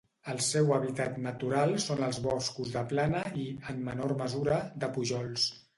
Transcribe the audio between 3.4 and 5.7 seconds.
i, en menor mesura, de pujols.